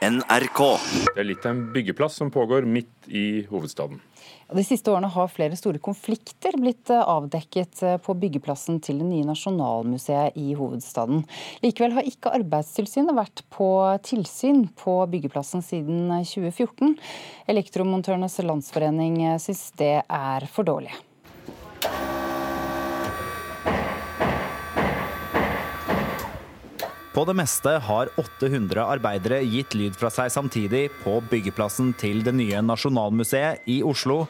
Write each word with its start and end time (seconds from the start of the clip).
NRK. 0.00 0.60
Det 1.12 1.20
er 1.20 1.26
litt 1.28 1.44
av 1.44 1.52
en 1.52 1.66
byggeplass 1.74 2.14
som 2.16 2.30
pågår 2.32 2.64
midt 2.64 3.08
i 3.08 3.42
hovedstaden. 3.50 3.98
De 4.50 4.62
siste 4.64 4.88
årene 4.90 5.10
har 5.12 5.28
flere 5.28 5.58
store 5.58 5.78
konflikter 5.82 6.56
blitt 6.58 6.88
eh, 6.90 7.02
avdekket 7.04 7.82
eh, 7.86 7.98
på 8.02 8.14
byggeplassen 8.22 8.80
til 8.82 9.02
det 9.02 9.10
nye 9.10 9.26
Nasjonalmuseet 9.28 10.38
i 10.40 10.54
hovedstaden. 10.58 11.20
Likevel 11.62 11.98
har 11.98 12.08
ikke 12.08 12.32
Arbeidstilsynet 12.40 13.14
vært 13.18 13.44
på 13.52 13.68
tilsyn 14.08 14.64
på 14.80 14.96
byggeplassen 15.12 15.62
siden 15.66 16.08
2014. 16.24 16.96
Elektromontørenes 17.52 18.40
landsforening 18.40 19.20
eh, 19.28 19.38
syns 19.42 19.68
det 19.78 19.98
er 20.02 20.50
for 20.50 20.66
dårlig. 20.66 20.96
På 27.20 27.26
det 27.28 27.34
meste 27.36 27.74
har 27.84 28.08
800 28.16 28.80
arbeidere 28.80 29.42
gitt 29.44 29.74
lyd 29.76 29.92
fra 30.00 30.08
seg 30.08 30.30
samtidig 30.32 30.86
på 31.02 31.18
byggeplassen 31.28 31.90
til 32.00 32.22
det 32.24 32.32
nye 32.32 32.62
Nasjonalmuseet 32.64 33.66
i 33.68 33.74
Oslo. 33.84 34.22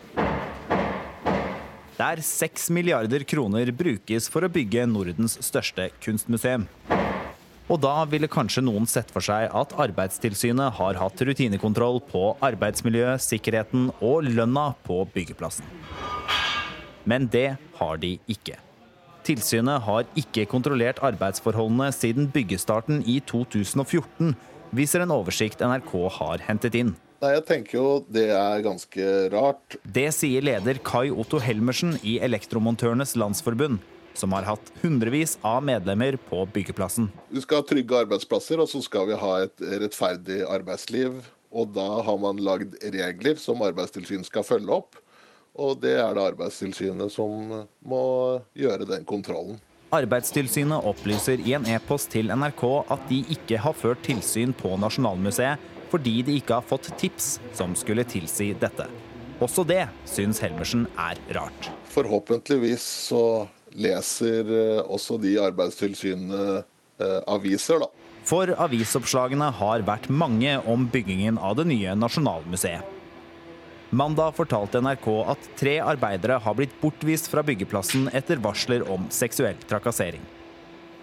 Der 1.94 2.18
6 2.26 2.64
milliarder 2.74 3.22
kroner 3.22 3.70
brukes 3.70 4.26
for 4.26 4.42
å 4.42 4.50
bygge 4.50 4.88
Nordens 4.90 5.36
største 5.38 5.86
kunstmuseum. 6.02 6.64
Og 7.70 7.78
da 7.84 7.92
ville 8.10 8.26
kanskje 8.26 8.64
noen 8.66 8.90
sett 8.90 9.14
for 9.14 9.22
seg 9.22 9.46
at 9.54 9.76
Arbeidstilsynet 9.86 10.74
har 10.80 10.98
hatt 10.98 11.22
rutinekontroll 11.28 12.00
på 12.08 12.24
arbeidsmiljøet, 12.42 13.22
sikkerheten 13.22 13.92
og 14.00 14.26
lønna 14.26 14.72
på 14.82 14.98
byggeplassen. 15.14 15.70
Men 17.06 17.30
det 17.30 17.52
har 17.78 18.02
de 18.02 18.16
ikke. 18.26 18.58
Tilsynet 19.30 19.84
har 19.86 20.08
ikke 20.18 20.42
kontrollert 20.50 20.98
arbeidsforholdene 21.06 21.92
siden 21.94 22.26
byggestarten 22.34 23.04
i 23.06 23.20
2014, 23.30 24.32
viser 24.74 25.04
en 25.04 25.12
oversikt 25.14 25.60
NRK 25.62 25.92
har 26.16 26.42
hentet 26.48 26.74
inn. 26.80 26.96
Nei, 27.22 27.36
Jeg 27.36 27.44
tenker 27.46 27.76
jo 27.76 27.84
det 28.10 28.24
er 28.34 28.64
ganske 28.64 29.04
rart. 29.30 29.76
Det 29.84 30.08
sier 30.16 30.42
leder 30.42 30.80
Kai 30.82 31.12
Otto 31.12 31.38
Helmersen 31.38 31.94
i 32.02 32.16
Elektromontørenes 32.18 33.14
Landsforbund, 33.22 33.78
som 34.18 34.34
har 34.34 34.48
hatt 34.48 34.72
hundrevis 34.82 35.36
av 35.46 35.62
medlemmer 35.62 36.18
på 36.26 36.42
byggeplassen. 36.50 37.06
Vi 37.30 37.44
skal 37.44 37.62
ha 37.62 37.68
trygge 37.68 38.00
arbeidsplasser, 38.02 38.58
og 38.58 38.66
så 38.72 38.82
skal 38.82 39.12
vi 39.12 39.20
ha 39.20 39.34
et 39.44 39.62
rettferdig 39.84 40.40
arbeidsliv. 40.48 41.20
Og 41.54 41.70
da 41.76 41.86
har 42.02 42.18
man 42.18 42.42
lagd 42.42 42.74
regler 42.82 43.38
som 43.38 43.62
Arbeidstilsynet 43.62 44.26
skal 44.26 44.46
følge 44.46 44.74
opp. 44.80 44.98
Og 45.60 45.80
det 45.82 45.96
er 46.00 46.14
det 46.16 46.22
Arbeidstilsynet 46.32 47.12
som 47.12 47.50
må 47.84 48.04
gjøre 48.56 48.88
den 48.88 49.04
kontrollen. 49.08 49.58
Arbeidstilsynet 49.90 50.86
opplyser 50.86 51.42
i 51.42 51.56
en 51.58 51.66
e-post 51.68 52.12
til 52.14 52.30
NRK 52.30 52.64
at 52.94 53.06
de 53.10 53.24
ikke 53.34 53.58
har 53.60 53.74
ført 53.76 54.04
tilsyn 54.06 54.54
på 54.56 54.76
Nasjonalmuseet 54.80 55.68
fordi 55.90 56.20
de 56.22 56.36
ikke 56.38 56.60
har 56.60 56.66
fått 56.66 56.92
tips 57.00 57.40
som 57.58 57.74
skulle 57.74 58.06
tilsi 58.06 58.52
dette. 58.54 58.86
Også 59.42 59.64
det 59.66 59.88
syns 60.06 60.38
Helmersen 60.44 60.84
er 60.94 61.18
rart. 61.34 61.70
Forhåpentligvis 61.90 62.84
så 63.08 63.24
leser 63.74 64.46
eh, 64.54 64.84
også 64.84 65.18
de 65.18 65.34
Arbeidstilsynet 65.42 66.62
eh, 67.02 67.18
aviser, 67.26 67.82
da. 67.82 67.90
For 68.28 68.52
avisoppslagene 68.52 69.48
har 69.58 69.82
vært 69.88 70.06
mange 70.12 70.54
om 70.70 70.86
byggingen 70.92 71.40
av 71.40 71.56
det 71.58 71.66
nye 71.72 71.98
Nasjonalmuseet. 71.98 72.99
Mandag 73.90 74.36
fortalte 74.36 74.78
NRK 74.78 75.06
at 75.32 75.46
tre 75.58 75.72
arbeidere 75.82 76.36
har 76.38 76.54
blitt 76.54 76.76
bortvist 76.78 77.26
fra 77.32 77.42
byggeplassen 77.42 78.06
etter 78.14 78.38
varsler 78.38 78.84
om 78.86 79.08
seksuell 79.10 79.58
trakassering. 79.66 80.22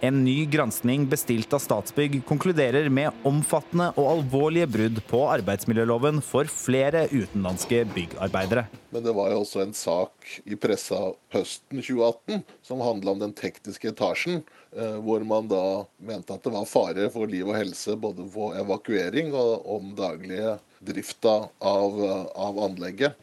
En 0.00 0.24
ny 0.24 0.44
granskning 0.46 1.08
bestilt 1.10 1.50
av 1.52 1.58
Statsbygg 1.58 2.20
konkluderer 2.26 2.86
med 2.86 3.24
omfattende 3.26 3.88
og 3.98 4.06
alvorlige 4.12 4.68
brudd 4.70 5.00
på 5.10 5.24
arbeidsmiljøloven 5.26 6.20
for 6.22 6.46
flere 6.46 7.08
utenlandske 7.10 7.80
byggarbeidere. 7.96 8.68
Men 8.94 9.02
det 9.02 9.16
var 9.18 9.32
jo 9.32 9.40
også 9.42 9.64
en 9.64 9.74
sak 9.74 10.30
i 10.46 10.54
pressa 10.54 11.00
høsten 11.34 11.82
2018 11.82 12.46
som 12.62 12.86
handla 12.86 13.16
om 13.16 13.24
den 13.24 13.34
tekniske 13.34 13.90
etasjen, 13.90 14.44
eh, 14.70 14.96
hvor 15.02 15.26
man 15.26 15.50
da 15.50 15.64
mente 15.98 16.30
at 16.30 16.46
det 16.46 16.54
var 16.54 16.70
fare 16.70 17.10
for 17.10 17.26
liv 17.26 17.50
og 17.50 17.58
helse 17.58 17.98
både 17.98 18.30
for 18.30 18.54
evakuering 18.60 19.34
og 19.34 19.66
om 19.80 19.96
daglige 19.98 20.60
drifta 20.78 21.40
av, 21.58 22.02
av 22.38 22.66
anlegget. 22.70 23.18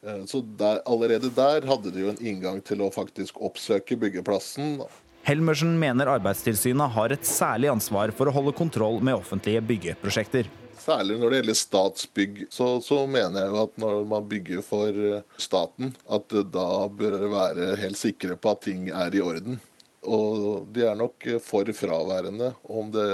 Eh, 0.00 0.24
så 0.24 0.40
der, 0.40 0.80
allerede 0.88 1.28
der 1.28 1.68
hadde 1.68 1.92
de 1.92 2.08
jo 2.08 2.12
en 2.16 2.24
inngang 2.24 2.64
til 2.64 2.80
å 2.80 2.94
faktisk 2.94 3.36
oppsøke 3.44 4.00
byggeplassen. 4.00 4.78
Helmersen 5.26 5.72
mener 5.78 6.06
Arbeidstilsynet 6.06 6.92
har 6.94 7.10
et 7.10 7.26
særlig 7.26 7.66
ansvar 7.72 8.12
for 8.14 8.30
å 8.30 8.34
holde 8.36 8.52
kontroll 8.54 9.00
med 9.02 9.16
offentlige 9.18 9.58
byggeprosjekter. 9.66 10.46
Særlig 10.78 11.16
når 11.18 11.32
det 11.32 11.40
gjelder 11.40 11.56
Statsbygg, 11.58 12.36
så, 12.54 12.68
så, 12.78 13.00
mener 13.10 13.42
jeg 13.42 13.56
at 13.64 13.80
når 13.82 14.04
man 14.06 14.28
bygger 14.30 14.62
for 14.62 14.94
eh, 14.94 15.24
staten, 15.42 15.90
at 16.06 16.30
da 16.54 16.68
bør 16.86 17.16
det 17.24 17.30
være 17.32 17.72
helt 17.80 17.98
sikre 17.98 18.36
på 18.38 18.52
at 18.54 18.62
ting 18.68 18.86
er 18.94 19.18
i 19.18 19.24
orden. 19.24 19.58
Og 20.06 20.70
de 20.70 20.86
er 20.86 20.94
nok 20.94 21.26
for 21.42 21.74
fraværende. 21.74 22.52
Om 22.62 22.94
det 22.94 23.08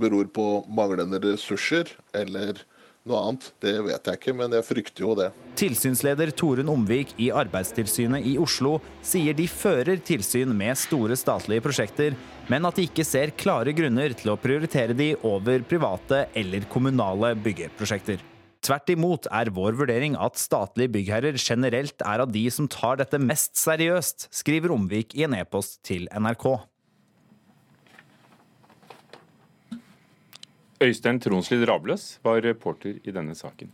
beror 0.00 0.32
på 0.32 0.48
manglende 0.72 1.20
ressurser 1.20 1.92
eller 2.16 2.64
noe 3.08 3.24
annet, 3.26 3.48
det 3.64 3.74
vet 3.86 4.10
jeg 4.10 4.20
ikke, 4.20 4.34
men 4.36 4.54
jeg 4.54 4.66
frykter 4.66 5.04
jo 5.06 5.16
det. 5.18 5.28
Tilsynsleder 5.58 6.30
Torunn 6.38 6.70
Omvik 6.70 7.16
i 7.18 7.30
Arbeidstilsynet 7.34 8.26
i 8.28 8.36
Oslo 8.40 8.76
sier 9.02 9.34
de 9.34 9.48
fører 9.50 9.98
tilsyn 10.04 10.54
med 10.54 10.78
store 10.78 11.18
statlige 11.18 11.64
prosjekter, 11.64 12.16
men 12.48 12.68
at 12.68 12.78
de 12.78 12.86
ikke 12.88 13.06
ser 13.06 13.34
klare 13.36 13.74
grunner 13.76 14.14
til 14.16 14.32
å 14.32 14.38
prioritere 14.40 14.96
de 14.96 15.12
over 15.26 15.64
private 15.68 16.26
eller 16.38 16.68
kommunale 16.72 17.34
byggeprosjekter. 17.42 18.22
Tvert 18.64 18.90
imot 18.90 19.28
er 19.30 19.52
vår 19.54 19.76
vurdering 19.78 20.16
at 20.18 20.38
statlige 20.40 20.90
byggherrer 20.96 21.38
generelt 21.38 22.02
er 22.02 22.24
av 22.24 22.32
de 22.34 22.42
som 22.50 22.66
tar 22.70 22.98
dette 22.98 23.20
mest 23.22 23.54
seriøst, 23.60 24.28
skriver 24.34 24.74
Omvik 24.74 25.14
i 25.14 25.24
en 25.28 25.36
e-post 25.38 25.78
til 25.86 26.08
NRK. 26.10 26.50
Øystein 30.78 31.18
Tronslid 31.18 31.64
Rabløs 31.66 32.20
var 32.22 32.38
reporter 32.44 33.00
i 33.02 33.10
denne 33.10 33.34
saken. 33.34 33.72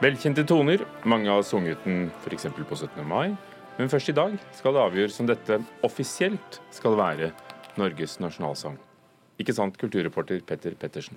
Velkjente 0.00 0.44
toner. 0.44 0.84
Mange 1.04 1.28
har 1.28 1.42
sunget 1.42 1.80
den 1.84 2.10
f.eks. 2.20 2.46
på 2.68 2.76
17. 2.76 3.08
mai. 3.08 3.32
Men 3.78 3.88
først 3.88 4.12
i 4.12 4.16
dag 4.16 4.36
skal 4.52 4.76
det 4.76 4.84
avgjøres 4.84 5.20
om 5.20 5.32
dette 5.32 5.60
offisielt 5.84 6.60
skal 6.70 7.00
være 7.00 7.32
Norges 7.80 8.20
nasjonalsang. 8.20 8.76
Ikke 9.40 9.56
sant, 9.56 9.78
kulturreporter 9.80 10.42
Petter 10.46 10.76
Pettersen? 10.76 11.16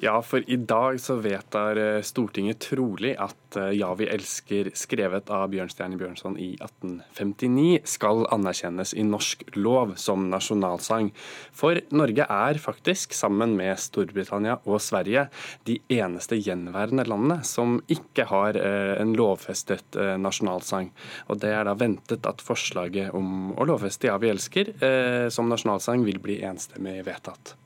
Ja, 0.00 0.22
for 0.22 0.44
i 0.46 0.56
dag 0.56 1.00
så 1.02 1.16
vedtar 1.18 1.76
eh, 1.76 2.02
Stortinget 2.06 2.60
trolig 2.62 3.16
at 3.18 3.56
eh, 3.58 3.72
Ja, 3.80 3.88
vi 3.98 4.06
elsker, 4.06 4.70
skrevet 4.78 5.32
av 5.34 5.48
Bjørnstjerne 5.50 5.98
Bjørnson 5.98 6.36
i 6.38 6.52
1859, 6.54 7.80
skal 7.82 8.22
anerkjennes 8.30 8.94
i 8.94 9.02
norsk 9.02 9.42
lov 9.58 9.96
som 9.98 10.28
nasjonalsang. 10.30 11.10
For 11.50 11.82
Norge 11.90 12.28
er 12.30 12.62
faktisk, 12.62 13.16
sammen 13.18 13.58
med 13.58 13.74
Storbritannia 13.82 14.60
og 14.70 14.78
Sverige, 14.86 15.26
de 15.66 15.80
eneste 15.90 16.38
gjenværende 16.38 17.08
landene 17.10 17.42
som 17.42 17.80
ikke 17.90 18.30
har 18.30 18.54
eh, 18.54 18.94
en 19.02 19.18
lovfestet 19.18 19.98
nasjonalsang. 20.22 20.92
Og 21.26 21.42
det 21.42 21.56
er 21.56 21.66
da 21.66 21.74
ventet 21.74 22.28
at 22.30 22.44
forslaget 22.44 23.10
om 23.18 23.50
å 23.58 23.66
lovfeste 23.66 24.12
Ja, 24.12 24.20
vi 24.22 24.30
elsker 24.30 24.76
som 25.34 25.50
nasjonalsang 25.50 26.06
vil 26.06 26.22
bli 26.22 26.38
enstemmig 26.46 27.00
vedtatt. 27.08 27.58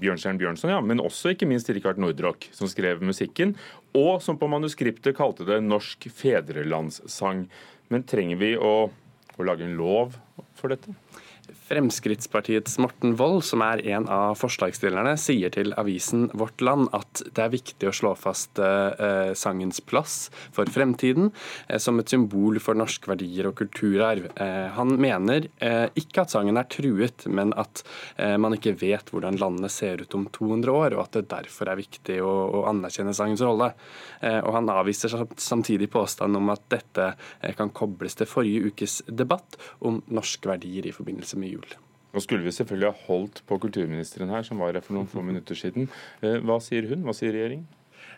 Bjørnstjerne 0.00 0.40
Bjørnson, 0.40 0.72
ja, 0.72 0.80
men 0.84 1.02
også 1.02 1.34
ikke 1.34 1.48
minst 1.50 1.70
Rikard 1.72 2.00
Nordrock, 2.00 2.48
som 2.54 2.70
skrev 2.70 3.02
musikken, 3.04 3.56
og 3.98 4.22
som 4.24 4.38
på 4.40 4.48
manuskriptet 4.50 5.16
kalte 5.18 5.46
det 5.48 5.60
norsk 5.64 6.08
fedrelandssang. 6.14 7.46
Men 7.92 8.06
trenger 8.08 8.40
vi 8.40 8.52
å, 8.56 8.74
å 8.88 9.46
lage 9.46 9.66
en 9.66 9.78
lov 9.78 10.18
for 10.58 10.74
dette? 10.74 10.94
Fremskrittspartiets 11.68 12.78
Morten 12.80 13.12
Wold, 13.18 13.42
som 13.44 13.60
er 13.60 13.82
en 13.92 14.06
av 14.08 14.38
forslagsstillerne, 14.40 15.12
sier 15.20 15.52
til 15.52 15.74
avisen 15.76 16.28
Vårt 16.38 16.62
Land 16.64 16.88
at 16.96 17.20
det 17.36 17.42
er 17.44 17.52
viktig 17.52 17.90
å 17.90 17.92
slå 17.94 18.14
fast 18.16 18.56
eh, 18.62 19.34
sangens 19.36 19.82
plass 19.84 20.16
for 20.54 20.70
fremtiden 20.72 21.28
eh, 21.68 21.76
som 21.82 22.00
et 22.00 22.08
symbol 22.08 22.56
for 22.64 22.78
norske 22.78 23.10
verdier 23.10 23.50
og 23.50 23.58
kulturarv. 23.60 24.30
Eh, 24.40 24.68
han 24.78 24.94
mener 24.96 25.50
eh, 25.60 25.90
ikke 26.00 26.24
at 26.24 26.32
sangen 26.32 26.56
er 26.56 26.70
truet, 26.72 27.26
men 27.28 27.52
at 27.60 27.84
eh, 28.16 28.38
man 28.40 28.56
ikke 28.56 28.76
vet 28.80 29.12
hvordan 29.12 29.36
landet 29.42 29.74
ser 29.74 30.00
ut 30.00 30.16
om 30.16 30.24
200 30.32 30.72
år, 30.72 30.96
og 30.96 31.04
at 31.04 31.20
det 31.20 31.26
derfor 31.34 31.68
er 31.68 31.82
viktig 31.82 32.20
å, 32.24 32.32
å 32.62 32.64
anerkjenne 32.72 33.12
sangens 33.16 33.44
rolle. 33.44 33.74
Eh, 34.22 34.40
og 34.40 34.54
Han 34.56 34.72
avviser 34.72 35.12
samtidig 35.36 35.90
påstanden 35.92 36.40
om 36.40 36.54
at 36.54 36.64
dette 36.72 37.12
kan 37.58 37.76
kobles 37.76 38.16
til 38.16 38.30
forrige 38.30 38.72
ukes 38.72 39.02
debatt 39.08 39.60
om 39.84 40.00
norske 40.08 40.48
verdier 40.48 40.88
i 40.88 40.96
forbindelse 40.96 41.36
med 41.36 41.57
jul. 41.57 41.57
Nå 42.14 42.22
skulle 42.24 42.44
vi 42.46 42.54
selvfølgelig 42.56 42.88
ha 42.88 43.06
holdt 43.06 43.42
på 43.46 43.58
kulturministeren 43.60 44.30
her, 44.32 44.46
som 44.46 44.60
var 44.62 44.72
her 44.72 44.84
for 44.84 44.96
noen 44.96 45.10
få 45.10 45.22
minutter 45.24 45.58
siden. 45.58 45.90
Eh, 46.24 46.38
hva 46.40 46.56
sier 46.64 46.88
hun? 46.88 47.04
Hva 47.04 47.14
sier 47.16 47.34
regjeringen? 47.36 47.66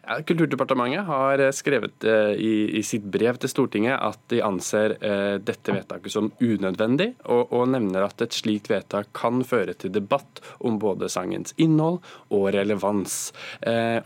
Ja, 0.06 0.22
Kulturdepartementet 0.22 1.04
har 1.04 1.38
eh, 1.38 1.50
skrevet 1.52 2.04
eh, 2.04 2.32
i, 2.40 2.82
sitt 2.82 3.04
brev 3.04 3.36
til 3.40 3.50
Stortinget 3.52 3.98
at 4.00 4.20
de 4.32 4.40
anser 4.42 4.94
eh, 4.96 5.36
dette 5.44 5.74
vedtaket 5.74 6.14
som 6.14 6.30
unødvendig, 6.40 7.12
og, 7.28 7.52
nevner 7.70 8.06
at 8.06 8.24
et 8.24 8.34
slikt 8.34 8.70
vedtak 8.72 9.10
kan 9.16 9.44
føre 9.46 9.74
til 9.76 9.92
debatt 9.92 10.40
om 10.64 10.78
både 10.80 11.10
sangens 11.12 11.52
innhold 11.60 12.00
og 12.32 12.46
relevans. 12.54 13.18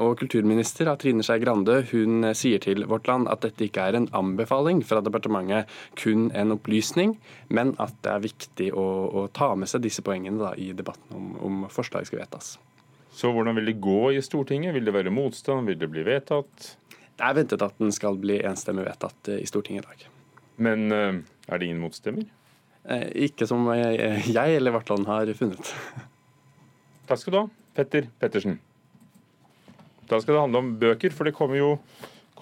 Og 0.02 0.19
Kulturminister 0.19 0.91
Trine 1.00 1.25
Skei 1.25 1.38
Grande 1.41 1.79
hun 1.93 2.29
sier 2.37 2.61
til 2.61 2.85
Vårt 2.91 3.08
Land 3.08 3.31
at 3.32 3.46
dette 3.46 3.69
ikke 3.69 3.87
er 3.88 3.99
en 3.99 4.11
anbefaling 4.17 4.82
fra 4.85 5.00
departementet, 5.05 5.70
kun 6.00 6.29
en 6.35 6.56
opplysning, 6.56 7.17
men 7.49 7.73
at 7.82 7.94
det 8.05 8.12
er 8.12 8.26
viktig 8.26 8.70
å, 8.75 9.26
ta 9.35 9.55
med 9.56 9.70
seg 9.70 9.87
disse 9.87 10.05
poengene 10.05 10.52
i 10.61 10.73
debatten 10.76 11.17
om, 11.17 11.35
om 11.46 11.67
forslaget 11.73 12.11
skal 12.11 12.25
vedtas. 12.25 12.56
Så 13.14 13.31
hvordan 13.31 13.55
vil 13.55 13.70
det 13.70 13.76
gå 13.82 14.12
i 14.12 14.22
Stortinget? 14.22 14.75
Vil 14.75 14.88
det 14.88 14.94
være 14.94 15.12
motstand? 15.14 15.69
Vil 15.70 15.78
det 15.78 15.88
bli 15.93 16.02
vedtatt? 16.06 16.72
Det 17.14 17.22
er 17.22 17.37
ventet 17.37 17.62
at 17.62 17.76
den 17.78 17.94
skal 17.94 18.19
bli 18.19 18.40
enstemmig 18.43 18.88
vedtatt 18.88 19.31
eh, 19.31 19.43
i 19.44 19.46
Stortinget 19.46 19.84
i 19.84 19.90
dag. 19.93 20.08
Men 20.66 20.88
uh, 20.90 21.20
er 21.46 21.61
det 21.61 21.69
ingen 21.69 21.82
motstemmer? 21.82 22.26
Eh, 22.90 23.06
ikke 23.28 23.46
som 23.46 23.69
jeg, 23.70 24.00
jeg 24.34 24.56
eller 24.58 24.75
Vartland 24.75 25.06
har 25.06 25.31
funnet. 25.38 25.70
Takk 27.08 27.22
skal 27.22 27.37
du 27.37 27.38
ha, 27.38 27.44
Petter 27.76 28.11
Pettersen. 28.19 28.58
Da 30.10 30.19
skal 30.20 30.34
det 30.34 30.43
handle 30.43 30.64
om 30.64 30.75
bøker, 30.81 31.14
for 31.14 31.28
det 31.28 31.37
kommer 31.38 31.60
jo 31.60 31.70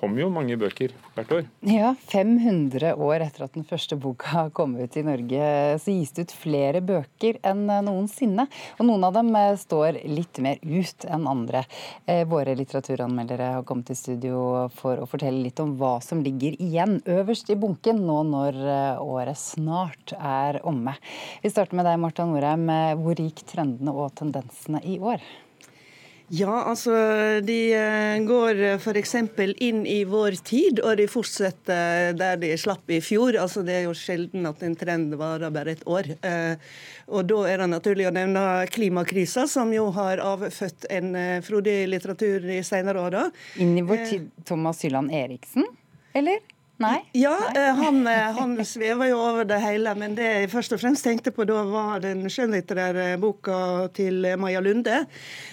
kommer 0.02 0.25
jo 0.25 0.31
mange 0.34 0.56
bøker 0.58 0.90
hvert 1.14 1.32
år. 1.37 1.44
Ja, 1.69 1.93
500 2.10 2.96
år 2.99 3.22
etter 3.22 3.44
at 3.46 3.54
den 3.54 3.66
første 3.69 3.94
boka 4.00 4.49
kom 4.56 4.75
ut 4.75 4.96
i 4.99 5.04
Norge, 5.06 5.50
så 5.78 5.94
gis 5.94 6.10
det 6.16 6.26
ut 6.26 6.34
flere 6.34 6.81
bøker 6.82 7.38
enn 7.46 7.69
noensinne. 7.87 8.49
Og 8.81 8.88
noen 8.88 9.06
av 9.06 9.14
dem 9.14 9.31
eh, 9.38 9.52
står 9.60 10.00
litt 10.10 10.40
mer 10.43 10.58
ut 10.64 11.06
enn 11.06 11.28
andre. 11.31 11.62
Eh, 12.10 12.25
våre 12.28 12.56
litteraturanmeldere 12.58 13.52
har 13.58 13.69
kommet 13.69 13.93
til 13.93 14.00
studio 14.00 14.43
for 14.75 14.99
å 14.99 15.06
fortelle 15.10 15.44
litt 15.44 15.62
om 15.62 15.76
hva 15.78 15.94
som 16.02 16.25
ligger 16.25 16.58
igjen 16.58 16.99
øverst 17.06 17.52
i 17.54 17.58
bunken 17.62 18.02
nå 18.08 18.19
når 18.32 18.58
eh, 18.58 19.04
året 19.06 19.38
snart 19.38 20.16
er 20.19 20.58
omme. 20.66 20.96
Vi 21.44 21.54
starter 21.54 21.78
med 21.78 21.87
deg, 21.87 22.02
Marta 22.02 22.26
Norheim. 22.26 22.66
Hvor 23.02 23.22
gikk 23.22 23.46
trendene 23.54 23.94
og 23.94 24.10
tendensene 24.19 24.82
i 24.82 24.99
år? 24.99 25.22
Ja, 26.28 26.62
altså 26.70 26.92
de 27.44 27.56
eh, 27.76 28.20
går 28.24 28.60
eh, 28.62 28.78
f.eks. 28.78 29.14
inn 29.60 29.82
i 29.88 29.98
vår 30.08 30.38
tid, 30.46 30.80
og 30.80 30.96
de 31.00 31.08
fortsetter 31.10 32.14
der 32.16 32.38
de 32.40 32.52
slapp 32.60 32.88
i 32.92 33.00
fjor. 33.04 33.36
Altså 33.40 33.64
Det 33.66 33.74
er 33.80 33.84
jo 33.88 33.96
sjelden 33.96 34.46
at 34.48 34.62
en 34.62 34.76
trend 34.78 35.16
varer 35.20 35.52
bare 35.52 35.74
et 35.76 35.84
år. 35.84 36.08
Eh, 36.22 36.54
og 37.12 37.26
da 37.28 37.42
er 37.50 37.64
det 37.64 37.69
naturlig 37.72 38.08
å 38.08 38.14
nevne 38.14 38.44
klimakrisa, 38.72 39.48
som 39.50 39.72
jo 39.74 39.90
har 39.96 40.22
avfødt 40.22 40.86
en 40.94 41.12
frodig 41.44 41.82
litteratur 41.90 42.46
i 42.48 42.62
senere 42.64 43.02
år. 43.02 43.18
Inn 43.60 43.75
i 43.76 43.84
vår 43.84 44.06
tid 44.08 44.30
Thomas 44.48 44.80
Hylland 44.86 45.12
Eriksen, 45.12 45.66
eller? 46.16 46.40
Nei? 46.82 46.99
Ja, 47.14 47.34
Nei. 47.55 47.67
han, 47.79 48.00
eh, 48.11 48.31
han 48.38 48.56
svever 48.67 49.11
jo 49.12 49.20
over 49.23 49.46
det 49.49 49.61
hele. 49.62 49.94
Men 49.99 50.17
det 50.19 50.26
jeg 50.26 50.50
først 50.52 50.75
og 50.75 50.82
fremst 50.82 51.06
tenkte 51.06 51.32
på 51.34 51.46
da, 51.49 51.61
var 51.69 52.02
den 52.02 52.25
skjønnlitterære 52.32 53.17
boka 53.23 53.88
til 53.94 54.26
Maja 54.40 54.62
Lunde. 54.64 55.05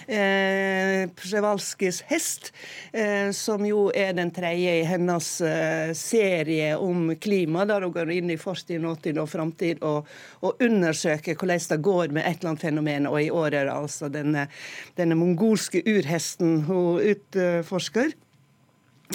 Eh, 0.06 1.06
Przewalskis 1.14 2.02
hest', 2.08 2.52
eh, 2.92 3.30
som 3.36 3.66
jo 3.66 3.90
er 3.94 4.12
den 4.12 4.30
tredje 4.34 4.80
i 4.80 4.84
hennes 4.84 5.28
eh, 5.40 5.92
serie 5.94 6.76
om 6.76 7.14
klima, 7.16 7.64
der 7.64 7.86
hun 7.86 7.94
går 7.94 8.10
inn 8.10 8.30
i 8.30 8.38
fortid, 8.40 8.80
nåtid 8.82 9.20
og 9.20 9.28
framtid 9.30 9.84
og, 9.86 10.08
og, 10.40 10.56
undersøker 10.60 11.34
hvordan 11.38 11.68
det 11.70 11.82
går 11.82 12.08
med 12.14 12.26
et 12.26 12.40
eller 12.40 12.50
annet 12.54 12.64
fenomen. 12.64 13.06
Og 13.06 13.22
i 13.22 13.30
år 13.30 13.54
er 13.54 13.68
det 13.68 13.76
altså 13.76 14.10
denne, 14.10 14.48
denne 14.96 15.14
mongolske 15.18 15.82
urhesten 15.86 16.62
hun 16.66 17.00
utforsker. 17.12 18.16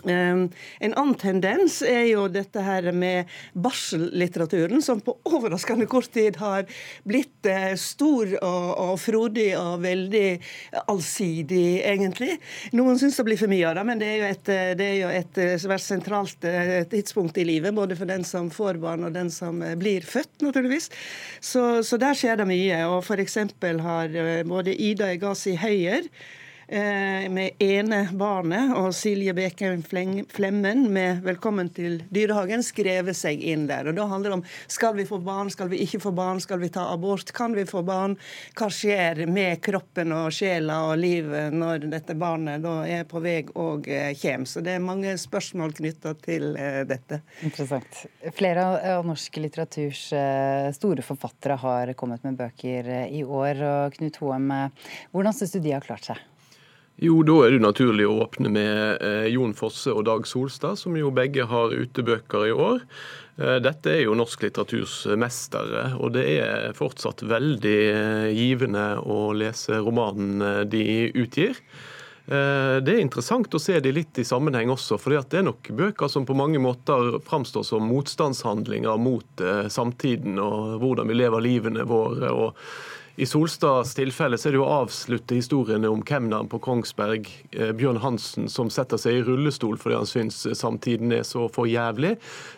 Ehm, 0.03 0.49
en 0.79 0.93
annen 0.93 1.15
tendens 1.15 1.79
er 1.85 2.03
jo 2.09 2.25
dette 2.31 2.61
her 2.61 2.89
med 2.91 3.31
barsellitteraturen, 3.53 4.81
som 4.83 4.99
på 5.01 5.15
overraskende 5.29 5.87
kort 5.89 6.11
tid 6.13 6.35
har 6.41 6.67
blitt 7.07 7.47
eh, 7.49 7.73
stor 7.79 8.35
og, 8.41 8.67
og 8.83 8.93
frodig 8.99 9.47
og 9.57 9.79
veldig 9.85 10.27
allsidig, 10.91 11.79
egentlig. 11.87 12.35
Noen 12.75 12.99
syns 12.99 13.21
det 13.21 13.27
blir 13.29 13.39
for 13.39 13.51
mye 13.51 13.69
av 13.71 13.79
det, 13.79 13.87
men 13.87 14.03
det 14.03 14.11
er 14.11 14.17
jo 14.19 14.29
et, 14.29 14.53
eh, 14.53 14.75
det 14.77 14.89
er 14.91 14.97
jo 14.99 15.11
et 15.21 15.41
eh, 15.41 15.55
svært 15.63 15.85
sentralt 15.85 16.49
tidspunkt 16.91 17.39
i 17.39 17.47
livet, 17.47 17.75
både 17.75 17.97
for 17.97 18.09
den 18.09 18.25
som 18.27 18.51
får 18.53 18.81
barn 18.83 19.07
og 19.07 19.15
den 19.15 19.31
som 19.33 19.63
blir 19.79 20.05
født, 20.05 20.41
naturligvis. 20.43 20.91
Så, 21.39 21.83
så 21.87 21.99
der 22.01 22.17
skjer 22.17 22.41
det 22.41 22.49
mye. 22.49 22.83
Og 22.91 22.99
f.eks. 23.05 23.37
har 23.85 24.17
både 24.47 24.75
Ida 24.75 25.13
Egasi 25.15 25.55
Høyer 25.59 26.09
med 26.67 27.61
ene 27.61 27.99
barnet 28.17 28.71
og 28.73 28.89
Silje 28.97 29.33
Bekheim 29.37 29.83
Flemmen 29.85 30.87
med 30.91 31.21
'Velkommen 31.23 31.69
til 31.69 31.99
dyrehagen' 32.09 32.63
skrevet 32.65 33.15
seg 33.15 33.41
inn 33.41 33.67
der. 33.67 33.87
Og 33.87 33.95
Da 33.95 34.07
handler 34.09 34.29
det 34.29 34.37
om 34.39 34.43
skal 34.67 34.95
vi 34.95 35.05
få 35.05 35.21
barn, 35.21 35.49
skal 35.49 35.69
vi 35.69 35.77
ikke 35.85 36.01
få 36.01 36.11
barn, 36.11 36.41
skal 36.41 36.59
vi 36.59 36.69
ta 36.69 36.91
abort, 36.93 37.31
kan 37.33 37.53
vi 37.53 37.65
få 37.65 37.83
barn? 37.85 38.17
Hva 38.55 38.69
skjer 38.69 39.27
med 39.27 39.61
kroppen 39.61 40.11
og 40.11 40.31
sjela 40.33 40.89
og 40.89 40.97
livet 40.97 41.53
når 41.53 41.89
dette 41.89 42.15
barnet 42.15 42.63
da 42.63 42.81
er 42.87 43.03
på 43.03 43.21
vei 43.21 43.45
og 43.53 43.87
eh, 43.87 44.15
kommer? 44.17 44.45
Så 44.45 44.61
det 44.61 44.75
er 44.75 44.79
mange 44.79 45.17
spørsmål 45.17 45.73
knytta 45.73 46.15
til 46.17 46.55
eh, 46.57 46.83
dette. 46.83 47.21
Interessant. 47.43 48.05
Flere 48.33 48.65
av 48.97 49.05
norsk 49.05 49.37
litteraturs 49.37 50.07
store 50.73 51.05
forfattere 51.05 51.57
har 51.61 51.93
kommet 51.93 52.23
med 52.23 52.37
bøker 52.37 53.05
i 53.05 53.23
år. 53.23 53.61
og 53.61 53.93
Knut 53.99 54.17
Hoem, 54.17 54.49
hvordan 55.11 55.33
syns 55.33 55.53
du 55.53 55.59
de 55.59 55.75
har 55.75 55.85
klart 55.85 56.09
seg? 56.09 56.17
Jo, 56.95 57.17
da 57.27 57.41
er 57.43 57.51
det 57.51 57.59
naturlig 57.59 58.05
å 58.07 58.21
åpne 58.23 58.49
med 58.55 59.01
eh, 59.03 59.25
Jon 59.33 59.51
Fosse 59.57 59.91
og 59.91 60.05
Dag 60.07 60.23
Solstad, 60.29 60.79
som 60.79 60.95
jo 60.95 61.09
begge 61.11 61.43
har 61.49 61.73
utebøker 61.75 62.45
i 62.47 62.53
år. 62.55 62.85
Eh, 63.35 63.57
dette 63.59 63.91
er 63.91 64.05
jo 64.05 64.15
norsk 64.15 64.45
litteraturs 64.45 65.01
mestere, 65.19 65.89
og 65.99 66.13
det 66.15 66.23
er 66.37 66.77
fortsatt 66.77 67.25
veldig 67.27 67.75
eh, 67.89 68.29
givende 68.31 68.85
å 69.03 69.33
lese 69.35 69.81
romanen 69.83 70.69
de 70.71 70.85
utgir. 71.11 71.59
Det 72.25 72.89
er 72.89 73.03
interessant 73.03 73.53
å 73.53 73.59
se 73.61 73.75
de 73.85 73.91
litt 73.93 74.17
i 74.17 74.23
sammenheng 74.25 74.71
også, 74.73 74.97
for 74.97 75.13
det 75.13 75.37
er 75.37 75.43
nok 75.45 75.67
bøker 75.77 76.09
som 76.09 76.23
på 76.25 76.33
mange 76.33 76.57
måter 76.57 77.19
framstår 77.21 77.61
som 77.67 77.85
motstandshandlinger 77.85 78.97
mot 78.97 79.43
samtiden 79.69 80.39
og 80.41 80.79
hvordan 80.81 81.11
vi 81.11 81.19
lever 81.19 81.45
livene 81.45 81.85
våre. 81.85 82.31
og 82.33 82.57
i 83.15 83.25
Solstads 83.25 83.93
tilfelle 83.95 84.35
så 84.35 84.49
er 84.49 84.55
det 84.55 84.59
jo 84.59 84.65
å 84.65 84.79
avslutte 84.81 85.37
historiene 85.37 85.87
om 85.87 86.01
kemneren 86.03 86.49
på 86.51 86.59
Kongsberg, 86.63 87.29
eh, 87.55 87.71
Bjørn 87.71 88.01
Hansen, 88.03 88.49
som 88.51 88.67
setter 88.73 88.99
seg 88.99 89.19
i 89.19 89.23
rullestol 89.23 89.77
fordi 89.79 89.95
han 89.95 90.09
syns 90.09 90.41
samtiden 90.59 91.13
er 91.15 91.23
så 91.23 91.45
for 91.47 91.69
jævlig. 91.71 92.17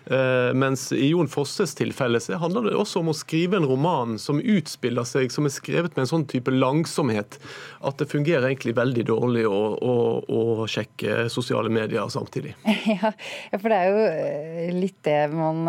Eh, 0.09 0.53
mens 0.57 0.89
i 0.95 1.11
Jon 1.11 1.29
Fosses 1.29 1.75
tilfelle 1.77 2.17
så 2.23 2.39
handler 2.41 2.71
det 2.71 2.79
også 2.79 3.03
om 3.03 3.11
å 3.13 3.17
skrive 3.17 3.59
en 3.59 3.67
roman 3.69 4.17
som 4.21 4.41
utspiller 4.41 5.05
seg, 5.05 5.29
som 5.33 5.45
er 5.45 5.53
skrevet 5.53 5.93
med 5.93 6.07
en 6.07 6.11
sånn 6.15 6.25
type 6.31 6.49
langsomhet 6.49 7.37
at 7.85 8.01
det 8.01 8.09
fungerer 8.09 8.49
egentlig 8.49 8.73
veldig 8.79 9.05
dårlig 9.11 9.45
å, 9.45 9.61
å, 9.77 9.95
å 10.25 10.65
sjekke 10.65 11.27
sosiale 11.29 11.69
medier 11.69 12.09
samtidig. 12.09 12.55
Ja, 12.97 13.11
for 13.59 13.69
det 13.69 13.77
er 13.77 13.89
jo 13.91 14.03
eh, 14.07 14.69
litt 14.73 14.99
det 15.05 15.19
man 15.29 15.67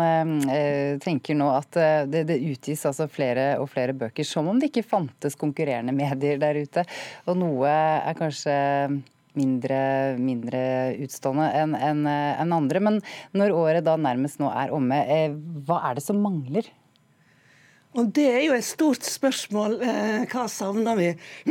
tenker 1.03 1.35
nå, 1.37 1.49
at 1.51 1.75
det, 2.09 2.23
det 2.29 2.37
utgis 2.47 2.85
altså 2.87 3.09
flere 3.11 3.51
og 3.59 3.67
flere 3.69 3.93
bøker 3.93 4.25
som 4.25 4.47
om 4.49 4.57
det 4.57 4.71
ikke 4.71 4.78
ikke 4.79 4.95
fantes 4.95 5.37
konkurrerende 5.39 5.95
medier 5.95 6.39
der 6.41 6.59
ute. 6.63 6.85
Og 7.27 7.39
noe 7.39 7.69
er 7.69 8.17
kanskje 8.17 8.55
mindre, 9.37 9.79
mindre 10.19 10.61
utstående 11.05 11.49
enn 11.59 11.75
en, 11.77 12.03
en 12.09 12.55
andre. 12.55 12.81
Men 12.83 12.99
når 13.37 13.55
året 13.55 13.87
da 13.87 13.95
nærmest 13.99 14.41
nå 14.41 14.49
er 14.51 14.73
omme, 14.75 14.99
eh, 15.05 15.35
hva 15.67 15.83
er 15.89 15.99
det 15.99 16.05
som 16.05 16.21
mangler? 16.23 16.67
Og 17.97 18.11
Det 18.13 18.25
er 18.29 18.43
jo 18.45 18.53
et 18.53 18.65
stort 18.65 19.01
spørsmål. 19.01 19.79
Eh, 19.81 20.25
hva 20.29 20.43
savner 20.51 20.97
vi? 20.99 21.07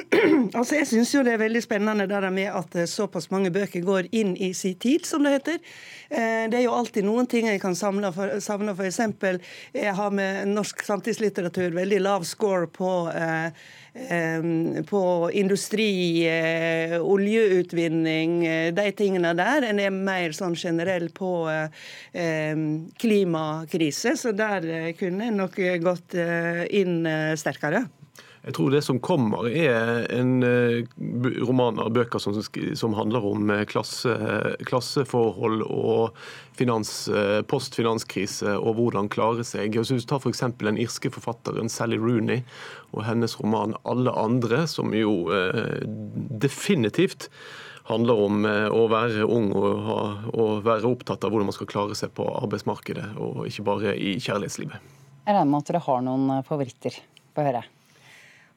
altså 0.58 0.76
Jeg 0.76 0.86
syns 0.86 1.10
det 1.26 1.32
er 1.32 1.40
veldig 1.40 1.62
spennende 1.64 2.06
det 2.06 2.30
med 2.30 2.52
at 2.54 2.76
eh, 2.78 2.86
såpass 2.86 3.26
mange 3.34 3.50
bøker 3.50 3.82
går 3.82 4.06
inn 4.14 4.36
i 4.36 4.52
sin 4.54 4.76
tid, 4.78 5.02
som 5.06 5.26
det 5.26 5.34
heter. 5.34 5.58
Eh, 6.10 6.46
det 6.46 6.60
er 6.60 6.64
jo 6.68 6.76
alltid 6.78 7.08
noen 7.08 7.26
ting 7.26 7.50
jeg 7.50 7.58
kan 7.60 7.74
savne. 7.74 8.12
for 8.14 8.86
eksempel, 8.86 9.40
jeg 9.74 9.94
har 9.94 10.14
med 10.14 10.46
norsk 10.54 10.84
samtidslitteratur 10.86 11.74
veldig 11.74 12.00
lav 12.06 12.22
score 12.22 12.70
på 12.70 13.10
eh, 13.10 13.50
på 14.86 15.30
industri, 15.32 16.26
eh, 16.28 16.96
oljeutvinning, 17.02 18.46
eh, 18.46 18.74
de 18.74 18.92
tingene 18.92 19.34
der. 19.34 19.64
En 19.68 19.80
er 19.80 19.90
mer 19.90 20.30
sånn 20.36 20.56
generell 20.56 21.08
på 21.10 21.28
klimakrise, 22.98 24.14
så 24.16 24.32
der 24.36 24.92
kunne 24.98 25.28
en 25.28 25.36
nok 25.36 25.56
gått 25.82 26.14
inn 26.14 27.06
sterkere. 27.38 27.86
Jeg 28.44 28.54
tror 28.56 28.70
det 28.72 28.82
som 28.86 29.00
kommer, 29.02 29.48
er 29.50 30.06
en 30.14 30.38
roman 31.42 31.80
av 31.82 31.90
bøker 31.96 32.22
som, 32.22 32.36
som 32.38 32.94
handler 32.96 33.24
om 33.26 33.50
klasse, 33.68 34.14
klasseforhold 34.68 35.64
og 35.66 36.16
finans, 36.58 36.92
eh, 37.08 37.40
postfinanskrise 37.48 38.56
og 38.58 38.78
hvordan 38.78 39.10
klare 39.12 39.46
seg. 39.46 39.76
Hvis 39.76 39.92
du 39.92 40.08
tar 40.08 40.22
f.eks. 40.22 40.44
den 40.62 40.80
irske 40.80 41.10
forfatteren 41.14 41.70
Sally 41.72 41.98
Rooney 42.00 42.44
og 42.92 43.04
hennes 43.08 43.36
roman 43.40 43.76
'Alle 43.84 44.14
andre', 44.14 44.66
som 44.66 44.94
jo 44.94 45.30
eh, 45.34 45.82
definitivt 46.42 47.28
handler 47.88 48.20
om 48.20 48.44
å 48.44 48.82
være 48.92 49.24
ung 49.24 49.48
og, 49.56 49.78
ha, 49.86 50.00
og 50.36 50.64
være 50.66 50.90
opptatt 50.90 51.24
av 51.24 51.32
hvordan 51.32 51.48
man 51.48 51.56
skal 51.56 51.70
klare 51.70 51.96
seg 51.96 52.12
på 52.12 52.26
arbeidsmarkedet, 52.42 53.14
og 53.16 53.46
ikke 53.48 53.64
bare 53.64 53.94
i 53.96 54.18
kjærlighetslivet. 54.20 54.76
Jeg 55.24 55.36
regner 55.36 55.48
med 55.48 55.62
at 55.62 55.70
dere 55.72 55.84
har 55.86 56.04
noen 56.04 56.44
favoritter. 56.44 57.00
på 57.32 57.44
høre. 57.46 57.62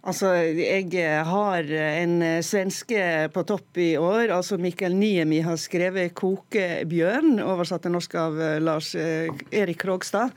Altså, 0.01 0.31
Jeg 0.33 1.25
har 1.29 1.67
en 1.77 2.23
svenske 2.41 3.29
på 3.29 3.43
topp 3.45 3.77
i 3.77 3.97
år. 3.97 4.31
altså 4.33 4.57
Mikael 4.57 4.95
Niemi 4.95 5.41
har 5.41 5.55
skrevet 5.61 6.15
'Kokebjørn', 6.15 7.37
oversatt 7.37 7.83
til 7.83 7.91
norsk 7.91 8.15
av 8.15 8.33
Lars 8.61 8.95
Erik 8.95 9.77
Krogstad. 9.77 10.31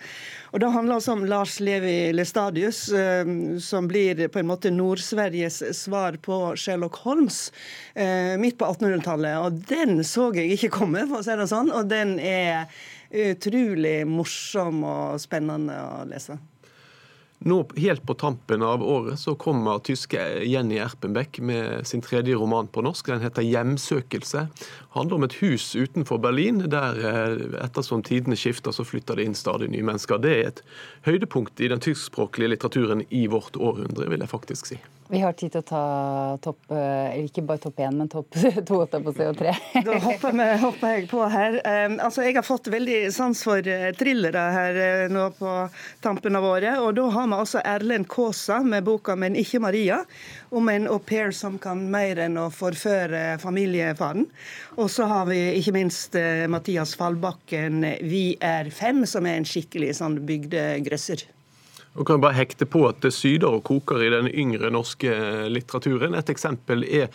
Og 0.52 0.61
Det 0.61 0.71
handler 0.71 0.94
altså 0.94 1.12
om 1.12 1.25
Lars 1.25 1.61
Levi 1.61 2.12
Lestadius, 2.12 2.92
som 3.64 3.88
blir 3.88 4.28
på 4.28 4.38
en 4.38 4.47
måte 4.47 4.71
Nord-Sveriges 4.71 5.62
svar 5.73 6.18
på 6.21 6.54
Sherlock 6.56 6.97
Holmes 6.97 7.50
midt 8.38 8.59
på 8.59 8.66
1800-tallet. 8.66 9.38
Og 9.38 9.66
Den 9.66 10.04
så 10.04 10.30
jeg 10.35 10.52
ikke 10.52 10.76
komme, 10.76 11.09
for 11.09 11.18
å 11.18 11.25
si 11.25 11.30
det 11.30 11.49
sånn. 11.49 11.73
Og 11.73 11.88
den 11.88 12.18
er 12.21 12.66
utrolig 13.11 14.04
morsom 14.06 14.85
og 14.85 15.21
spennende 15.21 15.73
å 15.73 16.04
lese. 16.04 16.37
Nå 17.44 17.58
Helt 17.76 18.06
på 18.06 18.14
tampen 18.14 18.62
av 18.62 18.82
året 18.82 19.20
så 19.20 19.34
kommer 19.36 19.82
tyske 19.84 20.20
Jenny 20.48 20.78
Erpenbeck 20.80 21.40
med 21.44 21.86
sin 21.86 22.00
tredje 22.00 22.38
roman 22.40 22.70
på 22.72 22.80
norsk. 22.80 23.06
Den 23.06 23.20
heter 23.20 23.42
'Hjemsøkelse'. 23.42 24.46
handler 24.96 25.16
om 25.16 25.24
et 25.24 25.36
hus 25.42 25.76
utenfor 25.76 26.18
Berlin 26.18 26.70
der 26.70 26.96
ettersom 27.64 28.02
tidene 28.02 28.36
skifter, 28.36 28.72
så 28.72 28.84
flytter 28.84 29.16
det 29.16 29.24
inn 29.24 29.34
stadig 29.34 29.68
nye 29.68 29.82
mennesker. 29.82 30.18
Det 30.18 30.32
er 30.32 30.46
et 30.48 30.62
høydepunkt 31.04 31.60
i 31.60 31.68
den 31.68 31.80
tyskspråklige 31.80 32.48
litteraturen 32.48 33.04
i 33.10 33.26
vårt 33.26 33.56
århundre, 33.56 34.08
vil 34.08 34.20
jeg 34.20 34.28
faktisk 34.28 34.66
si. 34.66 34.78
Vi 35.08 35.20
har 35.20 35.34
tid 35.37 35.52
til 35.52 35.61
å 35.61 35.66
ta 35.68 35.82
topp 36.42 36.73
ikke 37.20 37.42
bare 37.44 37.61
topp 37.61 37.80
én, 37.84 37.96
men 37.99 38.08
topp 38.08 38.37
to 38.68 38.78
på 38.88 39.12
CO3. 39.12 39.52
da 39.84 39.99
hopper, 40.00 40.32
med, 40.32 40.54
hopper, 40.62 40.94
jeg 40.94 41.08
på 41.11 41.20
her. 41.28 41.58
Altså, 42.00 42.25
Jeg 42.25 42.38
har 42.38 42.46
fått 42.46 42.70
veldig 42.73 43.12
sans 43.12 43.42
for 43.44 43.61
thrillere 43.99 44.44
her 44.54 44.78
nå 45.12 45.26
på 45.37 45.52
tampen 46.04 46.37
av 46.38 46.46
året. 46.49 46.78
og 46.80 46.94
da 46.96 47.04
har 47.16 47.28
vi 47.28 47.38
altså 47.38 47.61
Erlend 47.64 48.08
Kaasa 48.08 48.62
med 48.64 48.84
boka 48.84 49.16
'Men 49.16 49.37
ikke 49.37 49.61
Maria', 49.61 50.04
om 50.50 50.68
en 50.68 50.88
au 50.88 50.99
pair 50.99 51.30
som 51.30 51.58
kan 51.58 51.90
mer 51.90 52.16
enn 52.18 52.38
å 52.38 52.50
forføre 52.50 53.38
familiefaren. 53.38 54.26
Og 54.76 54.90
så 54.90 55.04
har 55.04 55.26
vi 55.26 55.38
ikke 55.61 55.73
minst 55.73 56.16
Mathias 56.49 56.94
Fallbakken 56.94 57.84
'Vi 58.00 58.37
er 58.40 58.70
fem', 58.70 59.06
som 59.06 59.26
er 59.26 59.37
en 59.37 59.44
skikkelig 59.44 59.94
sånn 60.00 60.20
bygdegrøsser. 60.26 61.28
Og 61.94 62.06
kan 62.08 62.22
bare 62.22 62.34
hekte 62.34 62.66
på 62.66 62.82
at 62.88 62.98
det 63.04 63.12
syder 63.14 63.54
og 63.54 63.62
koker 63.68 64.02
i 64.02 64.10
den 64.10 64.26
yngre 64.32 64.70
norske 64.74 65.12
litteraturen. 65.46 66.16
Et 66.18 66.32
eksempel 66.32 66.82
er 66.88 67.06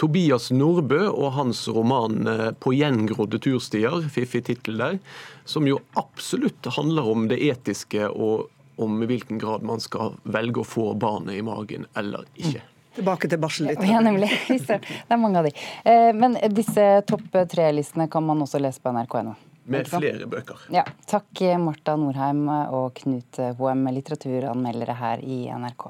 Tobias 0.00 0.50
Nordbø 0.50 1.04
og 1.06 1.32
hans 1.38 1.68
roman 1.68 2.26
'På 2.58 2.74
gjengrodde 2.74 3.38
turstier', 3.38 4.08
fiffig 4.10 4.44
tittel 4.44 4.78
der, 4.78 4.98
som 5.44 5.66
jo 5.66 5.78
absolutt 5.94 6.66
handler 6.76 7.06
om 7.06 7.28
det 7.28 7.38
etiske 7.38 8.10
og 8.10 8.50
om 8.76 9.02
i 9.02 9.06
hvilken 9.06 9.38
grad 9.38 9.62
man 9.62 9.80
skal 9.80 10.18
velge 10.24 10.60
å 10.60 10.64
få 10.64 10.94
barnet 10.94 11.38
i 11.38 11.42
magen 11.42 11.86
eller 11.96 12.26
ikke. 12.34 12.60
Tilbake 12.96 13.28
til 13.28 13.38
barsel 13.38 13.70
litt. 13.70 13.82
Ja, 13.84 14.00
nemlig. 14.00 14.30
Det 14.48 14.80
er 15.08 15.20
mange 15.20 15.38
av 15.38 15.48
de. 15.48 15.52
Men 16.16 16.36
disse 16.56 17.02
topp 17.08 17.28
tre-listene 17.52 18.08
kan 18.08 18.24
man 18.24 18.40
også 18.42 18.60
lese 18.60 18.80
på 18.80 18.92
nrk.no. 18.92 19.36
Med 19.66 19.88
flere 19.90 20.28
bøker. 20.30 20.66
Ja. 20.70 20.84
Takk 21.10 21.40
Marta 21.58 21.96
Norheim 21.98 22.44
og 22.48 22.92
Knut 23.00 23.40
Hoem, 23.58 23.88
litteraturanmeldere 23.96 24.94
her 24.94 25.24
i 25.26 25.46
NRK. 25.50 25.88